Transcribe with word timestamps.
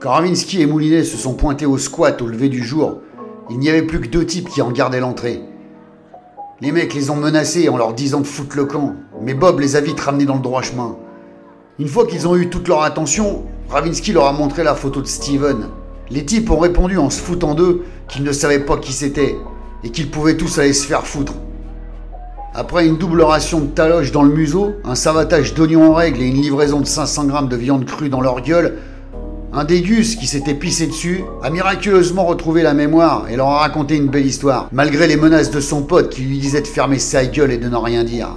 Quand 0.00 0.12
Ravinsky 0.12 0.62
et 0.62 0.66
Moulinet 0.66 1.02
se 1.02 1.16
sont 1.16 1.34
pointés 1.34 1.66
au 1.66 1.76
squat 1.76 2.22
au 2.22 2.28
lever 2.28 2.48
du 2.48 2.62
jour, 2.62 2.98
il 3.50 3.58
n'y 3.58 3.68
avait 3.68 3.82
plus 3.82 4.00
que 4.00 4.06
deux 4.06 4.24
types 4.24 4.48
qui 4.48 4.62
en 4.62 4.70
gardaient 4.70 5.00
l'entrée. 5.00 5.42
Les 6.60 6.70
mecs 6.70 6.94
les 6.94 7.10
ont 7.10 7.16
menacés 7.16 7.68
en 7.68 7.76
leur 7.76 7.94
disant 7.94 8.20
de 8.20 8.26
foutre 8.26 8.56
le 8.56 8.64
camp, 8.66 8.94
mais 9.20 9.34
Bob 9.34 9.58
les 9.58 9.74
a 9.74 9.80
vite 9.80 9.98
ramenés 9.98 10.24
dans 10.24 10.36
le 10.36 10.40
droit 10.40 10.62
chemin. 10.62 10.94
Une 11.80 11.88
fois 11.88 12.06
qu'ils 12.06 12.28
ont 12.28 12.36
eu 12.36 12.48
toute 12.48 12.68
leur 12.68 12.82
attention, 12.82 13.42
Ravinsky 13.70 14.12
leur 14.12 14.26
a 14.26 14.32
montré 14.32 14.62
la 14.62 14.76
photo 14.76 15.00
de 15.00 15.06
Steven. 15.08 15.66
Les 16.10 16.24
types 16.24 16.48
ont 16.48 16.60
répondu 16.60 16.96
en 16.96 17.10
se 17.10 17.20
foutant 17.20 17.56
d'eux 17.56 17.82
qu'ils 18.06 18.22
ne 18.22 18.30
savaient 18.30 18.64
pas 18.64 18.76
qui 18.76 18.92
c'était 18.92 19.36
et 19.82 19.90
qu'ils 19.90 20.12
pouvaient 20.12 20.36
tous 20.36 20.60
aller 20.60 20.74
se 20.74 20.86
faire 20.86 21.08
foutre. 21.08 21.34
Après 22.54 22.86
une 22.86 22.98
double 22.98 23.22
ration 23.22 23.62
de 23.62 23.66
taloche 23.66 24.12
dans 24.12 24.22
le 24.22 24.32
museau, 24.32 24.74
un 24.84 24.94
savatage 24.94 25.54
d'oignons 25.54 25.90
en 25.90 25.94
règle 25.94 26.22
et 26.22 26.28
une 26.28 26.40
livraison 26.40 26.78
de 26.78 26.86
500 26.86 27.24
grammes 27.24 27.48
de 27.48 27.56
viande 27.56 27.84
crue 27.84 28.08
dans 28.08 28.20
leur 28.20 28.42
gueule, 28.42 28.78
un 29.58 29.64
dégus 29.64 30.14
qui 30.14 30.28
s'était 30.28 30.54
pissé 30.54 30.86
dessus 30.86 31.24
a 31.42 31.50
miraculeusement 31.50 32.24
retrouvé 32.24 32.62
la 32.62 32.74
mémoire 32.74 33.26
et 33.28 33.34
leur 33.34 33.48
a 33.48 33.58
raconté 33.58 33.96
une 33.96 34.06
belle 34.06 34.24
histoire, 34.24 34.68
malgré 34.70 35.08
les 35.08 35.16
menaces 35.16 35.50
de 35.50 35.58
son 35.58 35.82
pote 35.82 36.10
qui 36.10 36.22
lui 36.22 36.38
disait 36.38 36.60
de 36.60 36.66
fermer 36.68 37.00
sa 37.00 37.26
gueule 37.26 37.50
et 37.50 37.58
de 37.58 37.68
ne 37.68 37.76
rien 37.76 38.04
dire. 38.04 38.28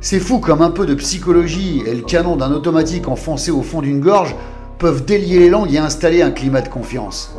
C'est 0.00 0.20
fou 0.20 0.38
comme 0.38 0.62
un 0.62 0.70
peu 0.70 0.86
de 0.86 0.94
psychologie 0.94 1.82
et 1.86 1.92
le 1.92 2.02
canon 2.02 2.36
d'un 2.36 2.52
automatique 2.52 3.08
enfoncé 3.08 3.50
au 3.50 3.62
fond 3.62 3.80
d'une 3.80 3.98
gorge 3.98 4.36
peuvent 4.78 5.04
délier 5.04 5.40
les 5.40 5.50
langues 5.50 5.74
et 5.74 5.78
installer 5.78 6.22
un 6.22 6.30
climat 6.30 6.60
de 6.60 6.68
confiance. 6.68 7.34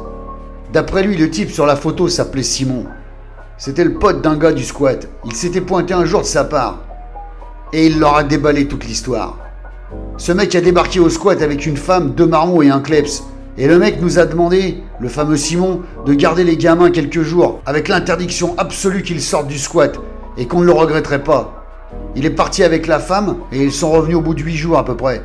D'après 0.74 1.04
lui, 1.04 1.16
le 1.16 1.30
type 1.30 1.52
sur 1.52 1.66
la 1.66 1.78
photo 1.78 2.10
s'appelait 2.10 2.44
Simon. 2.44 2.84
C'était 3.58 3.86
le 3.86 3.94
pote 3.94 4.22
d'un 4.22 4.36
gars 4.36 4.52
du 4.52 4.66
squat. 4.66 5.08
Il 5.24 5.34
s'était 5.38 5.62
pointé 5.62 5.94
un 5.94 6.04
jour 6.04 6.20
de 6.20 6.26
sa 6.26 6.44
part. 6.44 6.80
Et 7.72 7.86
il 7.86 7.98
leur 7.98 8.18
a 8.18 8.26
déballé 8.26 8.68
toute 8.68 8.84
l'histoire. 8.84 9.45
Ce 10.18 10.32
mec 10.32 10.56
a 10.56 10.62
débarqué 10.62 11.02
au 11.02 11.10
squat 11.10 11.42
avec 11.42 11.66
une 11.66 11.76
femme, 11.76 12.12
deux 12.12 12.26
marmots 12.26 12.64
et 12.64 12.70
un 12.70 12.80
kleps. 12.80 13.24
Et 13.58 13.68
le 13.68 13.78
mec 13.78 14.02
nous 14.02 14.18
a 14.18 14.26
demandé, 14.26 14.82
le 15.02 15.10
fameux 15.10 15.36
Simon, 15.36 15.82
de 16.06 16.14
garder 16.14 16.46
les 16.46 16.56
gamins 16.56 16.90
quelques 16.90 17.22
jours, 17.22 17.60
avec 17.66 17.90
l'interdiction 17.90 18.56
absolue 18.58 19.04
qu'ils 19.04 19.22
sortent 19.22 19.48
du 19.48 19.60
squat, 19.60 20.00
et 20.38 20.48
qu'on 20.48 20.62
ne 20.62 20.66
le 20.66 20.72
regretterait 20.72 21.24
pas. 21.24 21.66
Il 22.16 22.26
est 22.26 22.30
parti 22.30 22.64
avec 22.64 22.88
la 22.88 23.00
femme, 23.00 23.38
et 23.52 23.62
ils 23.62 23.74
sont 23.74 23.92
revenus 23.92 24.16
au 24.16 24.22
bout 24.22 24.34
de 24.34 24.42
huit 24.42 24.56
jours 24.56 24.78
à 24.78 24.86
peu 24.86 24.96
près. 24.96 25.22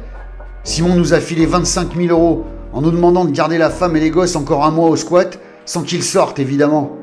Simon 0.64 0.96
nous 0.96 1.14
a 1.14 1.20
filé 1.20 1.46
25 1.46 1.94
000 1.96 2.08
euros, 2.08 2.44
en 2.72 2.82
nous 2.82 2.90
demandant 2.90 3.24
de 3.24 3.30
garder 3.30 3.58
la 3.58 3.70
femme 3.70 3.96
et 3.96 4.00
les 4.00 4.10
gosses 4.10 4.34
encore 4.34 4.64
un 4.64 4.72
mois 4.72 4.88
au 4.88 4.96
squat, 4.96 5.38
sans 5.66 5.82
qu'ils 5.82 6.02
sortent 6.02 6.40
évidemment. 6.40 6.96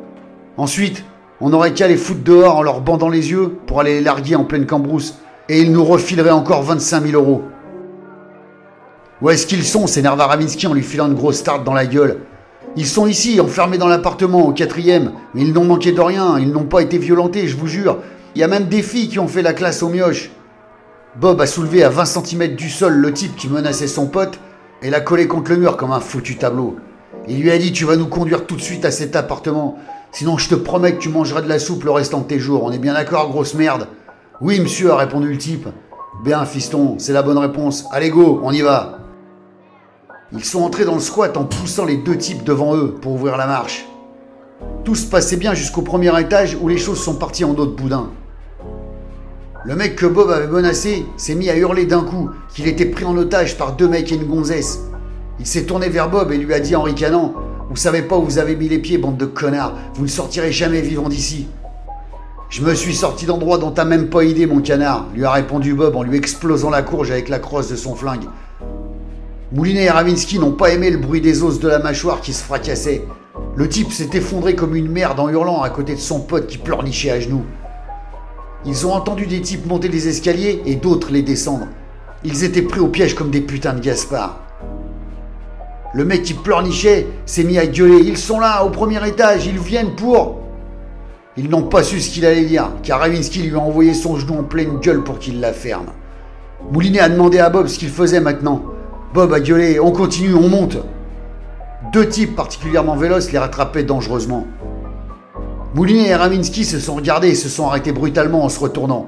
Ensuite, 0.57 1.05
on 1.39 1.49
n'aurait 1.49 1.73
qu'à 1.73 1.87
les 1.87 1.97
foutre 1.97 2.23
dehors 2.23 2.57
en 2.57 2.63
leur 2.63 2.81
bandant 2.81 3.09
les 3.09 3.31
yeux 3.31 3.53
pour 3.65 3.79
aller 3.79 3.95
les 3.95 4.01
larguer 4.01 4.35
en 4.35 4.43
pleine 4.43 4.65
cambrousse, 4.65 5.19
et 5.47 5.61
ils 5.61 5.71
nous 5.71 5.85
refileraient 5.85 6.31
encore 6.31 6.63
25 6.63 7.05
000 7.05 7.21
euros. 7.21 7.43
Où 9.21 9.31
est-ce 9.31 9.47
qu'ils 9.47 9.63
sont 9.63 9.87
s'énerva 9.87 10.27
Ravinsky 10.27 10.67
en 10.67 10.73
lui 10.73 10.83
filant 10.83 11.07
une 11.07 11.15
grosse 11.15 11.43
tarte 11.43 11.63
dans 11.63 11.73
la 11.73 11.87
gueule? 11.87 12.19
Ils 12.75 12.85
sont 12.85 13.07
ici, 13.07 13.41
enfermés 13.41 13.79
dans 13.79 13.87
l'appartement, 13.87 14.45
au 14.45 14.51
quatrième, 14.51 15.13
mais 15.33 15.41
ils 15.41 15.53
n'ont 15.53 15.65
manqué 15.65 15.91
de 15.91 16.01
rien, 16.01 16.37
ils 16.37 16.51
n'ont 16.51 16.65
pas 16.65 16.81
été 16.81 16.99
violentés, 16.99 17.47
je 17.47 17.57
vous 17.57 17.65
jure. 17.65 17.97
Il 18.35 18.41
y 18.41 18.43
a 18.43 18.47
même 18.47 18.65
des 18.67 18.83
filles 18.83 19.09
qui 19.09 19.17
ont 19.17 19.27
fait 19.27 19.41
la 19.41 19.53
classe 19.53 19.81
au 19.81 19.89
mioche. 19.89 20.29
Bob 21.19 21.41
a 21.41 21.47
soulevé 21.47 21.83
à 21.83 21.89
20 21.89 22.05
cm 22.05 22.55
du 22.55 22.69
sol 22.69 22.93
le 22.93 23.11
type 23.11 23.35
qui 23.35 23.49
menaçait 23.49 23.87
son 23.87 24.05
pote 24.05 24.37
et 24.83 24.91
l'a 24.91 25.01
collé 25.01 25.27
contre 25.27 25.49
le 25.49 25.57
mur 25.57 25.77
comme 25.77 25.91
un 25.91 25.99
foutu 25.99 26.37
tableau. 26.37 26.75
Il 27.27 27.41
lui 27.41 27.49
a 27.49 27.57
dit 27.57 27.71
Tu 27.71 27.85
vas 27.85 27.95
nous 27.95 28.05
conduire 28.05 28.45
tout 28.45 28.55
de 28.55 28.61
suite 28.61 28.85
à 28.85 28.91
cet 28.91 29.15
appartement. 29.15 29.79
Sinon, 30.11 30.37
je 30.37 30.49
te 30.49 30.55
promets 30.55 30.93
que 30.93 30.99
tu 30.99 31.09
mangeras 31.09 31.41
de 31.41 31.49
la 31.49 31.57
soupe 31.57 31.83
le 31.83 31.91
restant 31.91 32.19
de 32.19 32.27
tes 32.27 32.39
jours. 32.39 32.63
On 32.63 32.71
est 32.71 32.77
bien 32.77 32.93
d'accord, 32.93 33.29
grosse 33.29 33.55
merde 33.55 33.87
Oui, 34.41 34.59
monsieur, 34.59 34.91
a 34.91 34.95
répondu 34.95 35.29
le 35.29 35.37
type. 35.39 35.67
Bien, 36.23 36.45
fiston, 36.45 36.95
c'est 36.99 37.13
la 37.13 37.23
bonne 37.23 37.39
réponse. 37.39 37.85
Allez, 37.91 38.11
go, 38.11 38.39
on 38.43 38.51
y 38.51 38.61
va. 38.61 38.96
Ils 40.33 40.43
sont 40.43 40.61
entrés 40.61 40.83
dans 40.83 40.95
le 40.95 40.99
squat 40.99 41.37
en 41.37 41.45
poussant 41.45 41.85
les 41.85 41.97
deux 41.97 42.17
types 42.17 42.43
devant 42.43 42.75
eux 42.75 42.95
pour 43.01 43.13
ouvrir 43.13 43.37
la 43.37 43.47
marche. 43.47 43.85
Tout 44.83 44.95
se 44.95 45.05
passait 45.05 45.37
bien 45.37 45.53
jusqu'au 45.53 45.81
premier 45.81 46.19
étage 46.19 46.57
où 46.59 46.67
les 46.67 46.77
choses 46.77 47.01
sont 47.01 47.15
parties 47.15 47.45
en 47.45 47.55
autre 47.55 47.75
boudin. 47.75 48.09
Le 49.63 49.75
mec 49.75 49.95
que 49.95 50.05
Bob 50.05 50.29
avait 50.29 50.47
menacé 50.47 51.05
s'est 51.15 51.35
mis 51.35 51.49
à 51.49 51.55
hurler 51.55 51.85
d'un 51.85 52.03
coup 52.03 52.29
qu'il 52.53 52.67
était 52.67 52.85
pris 52.85 53.05
en 53.05 53.15
otage 53.15 53.57
par 53.57 53.73
deux 53.77 53.87
mecs 53.87 54.11
et 54.11 54.15
une 54.15 54.25
gonzesse. 54.25 54.79
Il 55.39 55.45
s'est 55.45 55.63
tourné 55.63 55.87
vers 55.87 56.09
Bob 56.09 56.31
et 56.31 56.37
lui 56.37 56.53
a 56.53 56.59
dit 56.59 56.75
en 56.75 56.83
ricanant 56.83 57.33
vous 57.69 57.75
savez 57.75 58.01
pas 58.01 58.17
où 58.17 58.23
vous 58.23 58.37
avez 58.37 58.55
mis 58.55 58.69
les 58.69 58.79
pieds, 58.79 58.97
bande 58.97 59.17
de 59.17 59.25
connards. 59.25 59.73
Vous 59.93 60.03
ne 60.03 60.09
sortirez 60.09 60.53
jamais 60.53 60.79
vivant 60.79 61.09
d'ici. 61.09 61.47
Je 62.49 62.61
me 62.61 62.73
suis 62.73 62.95
sorti 62.95 63.25
d'endroit 63.25 63.57
dont 63.57 63.71
t'as 63.71 63.83
même 63.83 64.09
pas 64.09 64.23
idée, 64.23 64.45
mon 64.45 64.61
canard, 64.61 65.05
lui 65.13 65.25
a 65.25 65.31
répondu 65.31 65.73
Bob 65.73 65.97
en 65.97 66.03
lui 66.03 66.15
explosant 66.15 66.69
la 66.69 66.81
courge 66.81 67.11
avec 67.11 67.27
la 67.27 67.39
crosse 67.39 67.67
de 67.67 67.75
son 67.75 67.93
flingue. 67.93 68.23
Moulinet 69.53 69.85
et 69.85 69.89
Ravinsky 69.89 70.39
n'ont 70.39 70.51
pas 70.51 70.71
aimé 70.71 70.89
le 70.89 70.97
bruit 70.97 71.21
des 71.21 71.41
os 71.41 71.61
de 71.61 71.69
la 71.69 71.79
mâchoire 71.79 72.19
qui 72.19 72.33
se 72.33 72.43
fracassaient. 72.43 73.03
Le 73.55 73.69
type 73.69 73.93
s'est 73.93 74.09
effondré 74.11 74.55
comme 74.55 74.75
une 74.75 74.91
merde 74.91 75.21
en 75.21 75.29
hurlant 75.29 75.61
à 75.61 75.69
côté 75.69 75.95
de 75.95 76.01
son 76.01 76.19
pote 76.19 76.47
qui 76.47 76.57
pleurnichait 76.57 77.11
à 77.11 77.21
genoux. 77.21 77.45
Ils 78.65 78.85
ont 78.85 78.91
entendu 78.91 79.25
des 79.25 79.39
types 79.39 79.65
monter 79.65 79.87
les 79.87 80.09
escaliers 80.09 80.61
et 80.65 80.75
d'autres 80.75 81.13
les 81.13 81.21
descendre. 81.21 81.67
Ils 82.25 82.43
étaient 82.43 82.61
pris 82.61 82.81
au 82.81 82.89
piège 82.89 83.15
comme 83.15 83.31
des 83.31 83.39
putains 83.39 83.73
de 83.73 83.79
Gaspard. 83.79 84.41
Le 85.93 86.03
mec 86.03 86.23
qui 86.23 86.33
pleurnichait 86.33 87.07
s'est 87.25 87.45
mis 87.45 87.57
à 87.57 87.67
gueuler. 87.67 88.03
Ils 88.03 88.17
sont 88.17 88.41
là, 88.41 88.65
au 88.65 88.69
premier 88.69 89.07
étage, 89.07 89.45
ils 89.45 89.59
viennent 89.59 89.95
pour. 89.95 90.41
Ils 91.37 91.49
n'ont 91.49 91.63
pas 91.63 91.83
su 91.83 92.01
ce 92.01 92.09
qu'il 92.09 92.25
allait 92.25 92.43
dire, 92.43 92.71
car 92.83 92.99
Ravinsky 92.99 93.43
lui 93.43 93.55
a 93.55 93.59
envoyé 93.59 93.93
son 93.93 94.17
genou 94.17 94.39
en 94.39 94.43
pleine 94.43 94.79
gueule 94.79 95.05
pour 95.05 95.19
qu'il 95.19 95.39
la 95.39 95.53
ferme. 95.53 95.87
Moulinet 96.73 96.99
a 96.99 97.07
demandé 97.07 97.39
à 97.39 97.49
Bob 97.49 97.67
ce 97.67 97.79
qu'il 97.79 97.89
faisait 97.89 98.19
maintenant. 98.19 98.61
Bob 99.13 99.33
a 99.33 99.39
gueulé 99.39 99.79
On 99.79 99.91
continue, 99.91 100.33
on 100.33 100.49
monte 100.49 100.77
Deux 101.93 102.07
types 102.09 102.35
particulièrement 102.35 102.95
véloces 102.95 103.31
les 103.31 103.37
rattrapaient 103.37 103.83
dangereusement. 103.83 104.45
Moulinet 105.75 106.09
et 106.09 106.15
Ravinsky 106.15 106.65
se 106.65 106.79
sont 106.79 106.95
regardés 106.95 107.29
et 107.29 107.35
se 107.35 107.49
sont 107.49 107.67
arrêtés 107.67 107.91
brutalement 107.91 108.43
en 108.43 108.49
se 108.49 108.59
retournant. 108.59 109.07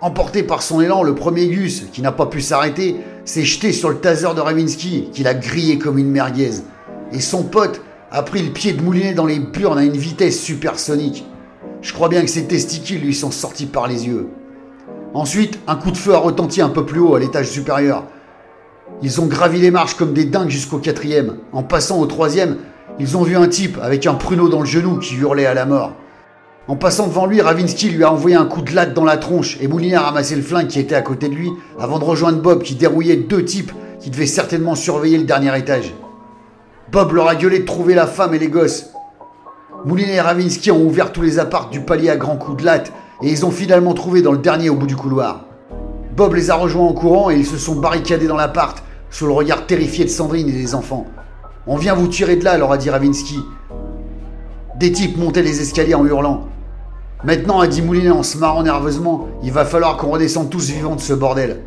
Emporté 0.00 0.42
par 0.42 0.62
son 0.62 0.80
élan, 0.80 1.02
le 1.02 1.14
premier 1.14 1.48
Gus, 1.48 1.86
qui 1.92 2.02
n'a 2.02 2.12
pas 2.12 2.26
pu 2.26 2.40
s'arrêter, 2.40 2.96
s'est 3.24 3.44
jeté 3.44 3.72
sur 3.72 3.88
le 3.88 3.96
taser 3.96 4.34
de 4.36 4.40
Ravinsky, 4.40 5.08
qu'il 5.12 5.26
a 5.26 5.34
grillé 5.34 5.78
comme 5.78 5.98
une 5.98 6.10
merguez. 6.10 6.60
Et 7.12 7.20
son 7.20 7.42
pote 7.42 7.80
a 8.10 8.22
pris 8.22 8.42
le 8.42 8.52
pied 8.52 8.72
de 8.72 8.82
Moulinet 8.82 9.14
dans 9.14 9.26
les 9.26 9.38
burnes 9.38 9.78
à 9.78 9.84
une 9.84 9.96
vitesse 9.96 10.40
supersonique. 10.40 11.26
Je 11.80 11.92
crois 11.92 12.08
bien 12.08 12.22
que 12.22 12.30
ses 12.30 12.44
testicules 12.44 13.00
lui 13.00 13.14
sont 13.14 13.30
sortis 13.30 13.66
par 13.66 13.88
les 13.88 14.06
yeux. 14.06 14.28
Ensuite, 15.14 15.58
un 15.66 15.76
coup 15.76 15.90
de 15.90 15.96
feu 15.96 16.14
a 16.14 16.18
retenti 16.18 16.60
un 16.60 16.68
peu 16.68 16.84
plus 16.84 17.00
haut, 17.00 17.14
à 17.14 17.20
l'étage 17.20 17.48
supérieur. 17.48 18.04
Ils 19.02 19.20
ont 19.20 19.26
gravi 19.26 19.60
les 19.60 19.70
marches 19.70 19.94
comme 19.94 20.12
des 20.12 20.24
dingues 20.24 20.50
jusqu'au 20.50 20.78
quatrième. 20.78 21.36
En 21.52 21.62
passant 21.62 22.00
au 22.00 22.06
troisième, 22.06 22.56
ils 22.98 23.16
ont 23.16 23.22
vu 23.22 23.36
un 23.36 23.48
type 23.48 23.78
avec 23.82 24.06
un 24.06 24.14
pruneau 24.14 24.48
dans 24.48 24.60
le 24.60 24.66
genou 24.66 24.98
qui 24.98 25.16
hurlait 25.16 25.46
à 25.46 25.54
la 25.54 25.66
mort. 25.66 25.92
En 26.68 26.76
passant 26.76 27.06
devant 27.06 27.26
lui, 27.26 27.42
Ravinsky 27.42 27.90
lui 27.90 28.04
a 28.04 28.12
envoyé 28.12 28.36
un 28.36 28.46
coup 28.46 28.62
de 28.62 28.74
latte 28.74 28.94
dans 28.94 29.04
la 29.04 29.18
tronche 29.18 29.58
et 29.60 29.68
Moulinet 29.68 29.96
a 29.96 30.02
ramassé 30.02 30.34
le 30.36 30.42
flingue 30.42 30.68
qui 30.68 30.80
était 30.80 30.94
à 30.94 31.02
côté 31.02 31.28
de 31.28 31.34
lui 31.34 31.50
avant 31.78 31.98
de 31.98 32.04
rejoindre 32.04 32.40
Bob 32.40 32.62
qui 32.62 32.74
dérouillait 32.74 33.16
deux 33.16 33.44
types 33.44 33.72
qui 34.00 34.10
devaient 34.10 34.26
certainement 34.26 34.74
surveiller 34.74 35.18
le 35.18 35.24
dernier 35.24 35.58
étage. 35.58 35.92
Bob 36.90 37.12
leur 37.12 37.28
a 37.28 37.34
gueulé 37.34 37.58
de 37.58 37.64
trouver 37.64 37.94
la 37.94 38.06
femme 38.06 38.34
et 38.34 38.38
les 38.38 38.48
gosses. 38.48 38.90
Moulinet 39.84 40.14
et 40.14 40.20
Ravinsky 40.20 40.70
ont 40.70 40.82
ouvert 40.82 41.12
tous 41.12 41.22
les 41.22 41.38
apparts 41.38 41.68
du 41.68 41.80
palier 41.80 42.08
à 42.08 42.16
grands 42.16 42.36
coups 42.36 42.58
de 42.58 42.64
latte 42.64 42.92
et 43.22 43.30
ils 43.30 43.44
ont 43.44 43.50
finalement 43.50 43.92
trouvé 43.92 44.22
dans 44.22 44.32
le 44.32 44.38
dernier 44.38 44.70
au 44.70 44.76
bout 44.76 44.86
du 44.86 44.96
couloir. 44.96 45.44
Bob 46.16 46.34
les 46.34 46.50
a 46.50 46.54
rejoints 46.54 46.86
en 46.86 46.92
courant 46.92 47.30
et 47.30 47.36
ils 47.36 47.46
se 47.46 47.58
sont 47.58 47.74
barricadés 47.74 48.28
dans 48.28 48.36
l'appart 48.36 48.84
sous 49.10 49.26
le 49.26 49.32
regard 49.32 49.66
terrifié 49.66 50.04
de 50.04 50.10
Sandrine 50.10 50.48
et 50.48 50.52
des 50.52 50.76
enfants. 50.76 51.06
On 51.66 51.76
vient 51.76 51.96
vous 51.96 52.06
tirer 52.06 52.36
de 52.36 52.44
là, 52.44 52.56
leur 52.56 52.70
a 52.70 52.78
dit 52.78 52.88
Ravinsky. 52.88 53.40
Des 54.78 54.92
types 54.92 55.16
montaient 55.16 55.42
les 55.42 55.60
escaliers 55.60 55.96
en 55.96 56.06
hurlant. 56.06 56.46
Maintenant, 57.24 57.58
a 57.58 57.66
dit 57.66 57.82
Moulinet 57.82 58.10
en 58.10 58.22
se 58.22 58.38
marrant 58.38 58.62
nerveusement, 58.62 59.26
il 59.42 59.50
va 59.50 59.64
falloir 59.64 59.96
qu'on 59.96 60.10
redescende 60.10 60.50
tous 60.50 60.70
vivants 60.70 60.94
de 60.94 61.00
ce 61.00 61.14
bordel. 61.14 61.62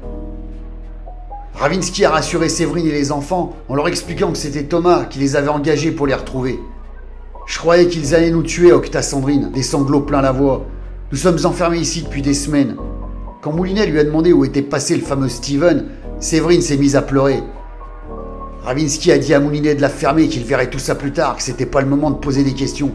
Ravinsky 1.56 2.06
a 2.06 2.12
rassuré 2.12 2.48
Séverine 2.48 2.88
et 2.88 2.92
les 2.92 3.12
enfants 3.12 3.54
en 3.68 3.76
leur 3.76 3.90
expliquant 3.90 4.32
que 4.32 4.38
c'était 4.38 4.64
Thomas 4.64 5.06
qui 5.06 5.20
les 5.20 5.36
avait 5.36 5.50
engagés 5.50 5.92
pour 5.92 6.08
les 6.08 6.14
retrouver. 6.14 6.58
Je 7.48 7.58
croyais 7.58 7.88
qu'ils 7.88 8.16
allaient 8.16 8.32
nous 8.32 8.44
tuer, 8.44 8.72
Octa 8.72 9.02
Sandrine, 9.02 9.52
des 9.52 9.64
sanglots 9.64 10.02
plein 10.02 10.22
la 10.22 10.32
voix. 10.32 10.66
Nous 11.12 11.18
sommes 11.18 11.40
enfermés 11.44 11.80
ici 11.80 12.04
depuis 12.04 12.22
des 12.22 12.34
semaines. 12.34 12.78
Quand 13.48 13.54
Moulinet 13.54 13.86
lui 13.86 13.98
a 13.98 14.04
demandé 14.04 14.34
où 14.34 14.44
était 14.44 14.62
passé 14.62 14.98
le 14.98 15.02
fameux 15.02 15.30
Steven, 15.30 15.86
Séverine 16.20 16.62
s'est 16.62 16.76
mise 16.76 16.98
à 16.98 17.02
pleurer. 17.02 17.42
Ravinsky 18.66 19.10
a 19.14 19.18
dit 19.18 19.34
à 19.34 19.40
Moulinet 19.40 19.74
de 19.74 19.82
la 19.82 19.88
fermer, 19.88 20.28
qu'il 20.28 20.44
verrait 20.44 20.70
tout 20.70 20.80
ça 20.80 20.96
plus 20.96 21.14
tard, 21.14 21.38
que 21.38 21.44
c'était 21.44 21.66
pas 21.66 21.80
le 21.80 21.88
moment 21.88 22.12
de 22.12 22.18
poser 22.18 22.44
des 22.44 22.54
questions. 22.54 22.92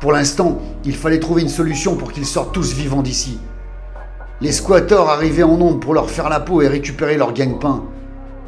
Pour 0.00 0.12
l'instant, 0.12 0.60
il 0.84 0.94
fallait 0.94 1.18
trouver 1.18 1.42
une 1.42 1.48
solution 1.48 1.96
pour 1.96 2.12
qu'ils 2.12 2.24
sortent 2.24 2.54
tous 2.54 2.72
vivants 2.72 3.02
d'ici. 3.02 3.40
Les 4.40 4.52
squatteurs 4.52 5.08
arrivaient 5.08 5.42
en 5.42 5.56
nombre 5.56 5.80
pour 5.80 5.92
leur 5.92 6.08
faire 6.08 6.28
la 6.28 6.38
peau 6.38 6.62
et 6.62 6.68
récupérer 6.68 7.16
leur 7.16 7.32
gagne-pain. 7.32 7.82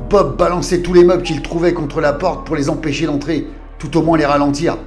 Bob 0.09 0.37
balançait 0.37 0.79
tous 0.79 0.95
les 0.95 1.03
meubles 1.03 1.25
qu'il 1.25 1.43
trouvait 1.43 1.75
contre 1.75 2.01
la 2.01 2.13
porte 2.13 2.47
pour 2.47 2.55
les 2.55 2.71
empêcher 2.71 3.07
d'entrer, 3.07 3.49
tout 3.81 3.97
au 3.97 4.03
moins 4.03 4.17
les 4.17 4.27
ralentir. 4.27 4.79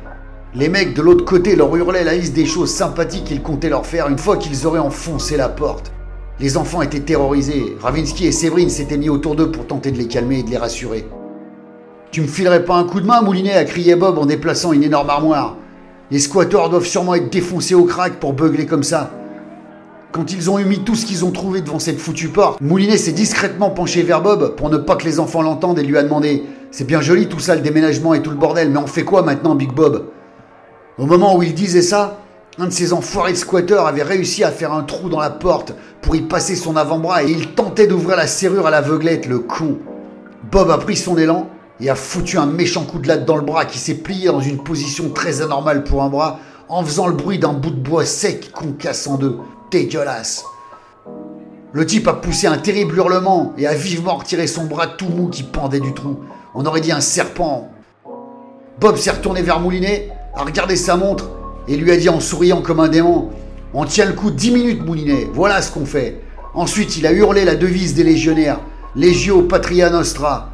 Les 0.53 0.69
mecs 0.69 0.93
de 0.93 1.01
l'autre 1.01 1.25
côté 1.25 1.57
leur 1.57 1.75
hurlaient 1.75 2.05
la 2.05 2.15
liste 2.15 2.33
des 2.33 2.45
choses 2.45 2.71
sympathiques 2.71 3.25
qu'ils 3.25 3.43
comptaient 3.43 3.67
leur 3.67 3.85
faire 3.85 4.07
une 4.07 4.17
fois 4.17 4.37
qu'ils 4.37 4.65
auraient 4.65 4.79
enfoncé 4.79 5.35
la 5.35 5.49
porte. 5.49 5.91
Les 6.37 6.57
enfants 6.57 6.81
étaient 6.81 6.99
terrorisés. 6.99 7.77
Ravinsky 7.79 8.27
et 8.27 8.31
Séverine 8.33 8.69
s'étaient 8.69 8.97
mis 8.97 9.09
autour 9.09 9.35
d'eux 9.35 9.51
pour 9.51 9.67
tenter 9.67 9.91
de 9.91 9.97
les 9.97 10.07
calmer 10.07 10.39
et 10.39 10.43
de 10.43 10.49
les 10.49 10.57
rassurer. 10.57 11.05
Tu 12.11 12.21
me 12.21 12.27
filerais 12.27 12.65
pas 12.65 12.75
un 12.75 12.83
coup 12.83 12.99
de 12.99 13.05
main, 13.05 13.21
Moulinet 13.21 13.53
a 13.53 13.63
crié 13.63 13.95
Bob 13.95 14.17
en 14.17 14.25
déplaçant 14.25 14.73
une 14.73 14.83
énorme 14.83 15.09
armoire. 15.09 15.55
Les 16.11 16.19
squatteurs 16.19 16.69
doivent 16.69 16.85
sûrement 16.85 17.15
être 17.15 17.31
défoncés 17.31 17.73
au 17.73 17.85
crack 17.85 18.19
pour 18.19 18.33
beugler 18.33 18.65
comme 18.65 18.83
ça. 18.83 19.11
Quand 20.11 20.31
ils 20.31 20.49
ont 20.49 20.59
eu 20.59 20.65
mis 20.65 20.79
tout 20.79 20.95
ce 20.95 21.05
qu'ils 21.05 21.25
ont 21.25 21.31
trouvé 21.31 21.61
devant 21.61 21.79
cette 21.79 21.99
foutue 21.99 22.29
porte, 22.29 22.59
Moulinet 22.59 22.97
s'est 22.97 23.11
discrètement 23.13 23.69
penché 23.69 24.03
vers 24.03 24.21
Bob 24.21 24.55
pour 24.55 24.69
ne 24.69 24.77
pas 24.77 24.97
que 24.97 25.05
les 25.05 25.19
enfants 25.21 25.41
l'entendent 25.41 25.79
et 25.79 25.83
lui 25.83 25.97
a 25.97 26.03
demandé 26.03 26.43
C'est 26.69 26.87
bien 26.87 26.99
joli 26.99 27.27
tout 27.27 27.39
ça, 27.39 27.55
le 27.55 27.61
déménagement 27.61 28.13
et 28.13 28.21
tout 28.21 28.29
le 28.29 28.37
bordel, 28.37 28.71
mais 28.71 28.79
on 28.79 28.87
fait 28.87 29.03
quoi 29.03 29.23
maintenant, 29.23 29.55
Big 29.55 29.71
Bob? 29.71 30.07
Au 30.97 31.05
moment 31.05 31.35
où 31.35 31.43
il 31.43 31.53
disait 31.53 31.81
ça, 31.81 32.19
un 32.57 32.67
de 32.67 32.71
ces 32.71 32.93
enfoirés 32.93 33.33
de 33.33 33.37
squatteurs 33.37 33.85
avait 33.85 34.03
réussi 34.03 34.43
à 34.43 34.51
faire 34.51 34.71
un 34.71 34.83
trou 34.83 35.09
dans 35.09 35.19
la 35.19 35.29
porte 35.29 35.73
pour 36.01 36.15
y 36.15 36.21
passer 36.21 36.55
son 36.55 36.77
avant-bras 36.77 37.23
et 37.23 37.31
il 37.31 37.53
tentait 37.53 37.87
d'ouvrir 37.87 38.15
la 38.15 38.27
serrure 38.27 38.67
à 38.67 38.69
l'aveuglette, 38.69 39.25
le 39.25 39.39
con. 39.39 39.77
Bob 40.51 40.69
a 40.69 40.77
pris 40.77 40.95
son 40.95 41.17
élan 41.17 41.49
et 41.81 41.89
a 41.89 41.95
foutu 41.95 42.37
un 42.37 42.45
méchant 42.45 42.85
coup 42.85 42.99
de 42.99 43.09
latte 43.09 43.25
dans 43.25 43.35
le 43.35 43.41
bras 43.41 43.65
qui 43.65 43.77
s'est 43.77 43.95
plié 43.95 44.27
dans 44.27 44.39
une 44.39 44.63
position 44.63 45.09
très 45.09 45.41
anormale 45.41 45.83
pour 45.83 46.01
un 46.01 46.09
bras 46.09 46.39
en 46.69 46.83
faisant 46.83 47.07
le 47.07 47.13
bruit 47.13 47.39
d'un 47.39 47.53
bout 47.53 47.71
de 47.71 47.75
bois 47.75 48.05
sec 48.05 48.51
qu'on 48.53 48.71
casse 48.71 49.05
en 49.07 49.17
deux 49.17 49.37
dégueulasse. 49.69 50.45
Le 51.73 51.85
type 51.85 52.07
a 52.07 52.13
poussé 52.13 52.47
un 52.47 52.57
terrible 52.57 52.95
hurlement 52.95 53.51
et 53.57 53.67
a 53.67 53.73
vivement 53.73 54.15
retiré 54.15 54.47
son 54.47 54.63
bras 54.63 54.87
tout 54.87 55.09
mou 55.09 55.27
qui 55.27 55.43
pendait 55.43 55.81
du 55.81 55.93
trou. 55.93 56.21
On 56.53 56.65
aurait 56.65 56.79
dit 56.79 56.93
un 56.93 57.01
serpent. 57.01 57.69
Bob 58.79 58.95
s'est 58.95 59.11
retourné 59.11 59.41
vers 59.41 59.59
Moulinet, 59.59 60.09
a 60.33 60.43
regardé 60.43 60.77
sa 60.77 60.95
montre 60.95 61.29
et 61.67 61.77
lui 61.77 61.91
a 61.91 61.97
dit 61.97 62.09
en 62.09 62.19
souriant 62.19 62.61
comme 62.61 62.79
un 62.79 62.87
démon 62.87 63.29
On 63.73 63.85
tient 63.85 64.05
le 64.05 64.13
coup 64.13 64.31
dix 64.31 64.51
minutes, 64.51 64.85
Moulinet, 64.85 65.27
voilà 65.33 65.61
ce 65.61 65.71
qu'on 65.71 65.85
fait. 65.85 66.21
Ensuite, 66.53 66.97
il 66.97 67.05
a 67.05 67.11
hurlé 67.11 67.43
la 67.45 67.55
devise 67.55 67.93
des 67.93 68.03
légionnaires 68.03 68.59
Legio 68.95 69.41
Patria 69.41 69.89
Nostra. 69.89 70.51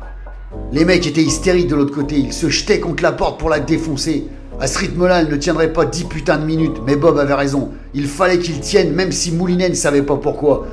Les 0.72 0.84
mecs 0.84 1.06
étaient 1.06 1.22
hystériques 1.22 1.68
de 1.68 1.76
l'autre 1.76 1.94
côté, 1.94 2.18
ils 2.18 2.34
se 2.34 2.50
jetaient 2.50 2.80
contre 2.80 3.04
la 3.04 3.12
porte 3.12 3.40
pour 3.40 3.50
la 3.50 3.60
défoncer. 3.60 4.28
À 4.60 4.68
ce 4.68 4.80
rythme-là, 4.80 5.22
elle 5.22 5.30
ne 5.30 5.36
tiendrait 5.36 5.74
pas 5.74 5.86
dix 5.86 6.04
putains 6.04 6.38
de 6.38 6.46
minutes, 6.46 6.82
mais 6.86 6.96
Bob 6.96 7.18
avait 7.18 7.34
raison. 7.34 7.70
Il 7.94 8.08
fallait 8.08 8.40
qu'il 8.40 8.60
tienne, 8.60 8.94
même 8.94 9.12
si 9.12 9.32
Moulinet 9.32 9.70
ne 9.70 9.76
savait 9.76 10.02
pas 10.02 10.18
pourquoi. 10.18 10.68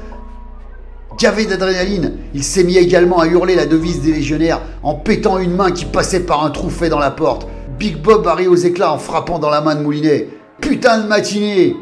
Gavé 1.18 1.46
d'adrénaline, 1.46 2.12
il 2.32 2.44
s'est 2.44 2.64
mis 2.64 2.76
également 2.76 3.18
à 3.18 3.26
hurler 3.26 3.54
la 3.54 3.66
devise 3.66 4.00
des 4.02 4.12
légionnaires 4.12 4.60
en 4.82 4.94
pétant 4.94 5.38
une 5.38 5.54
main 5.54 5.72
qui 5.72 5.84
passait 5.84 6.20
par 6.20 6.44
un 6.44 6.50
trou 6.50 6.70
fait 6.70 6.88
dans 6.88 6.98
la 6.98 7.10
porte. 7.10 7.48
Big 7.78 7.96
Bob 7.96 8.26
a 8.26 8.34
ri 8.34 8.48
aux 8.48 8.56
éclats 8.56 8.92
en 8.92 8.98
frappant 8.98 9.38
dans 9.38 9.50
la 9.50 9.60
main 9.60 9.76
de 9.76 9.82
Moulinet. 9.82 10.28
Putain 10.60 10.98
de 10.98 11.06
matinée 11.06 11.76